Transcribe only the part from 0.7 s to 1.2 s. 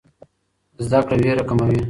زده کړه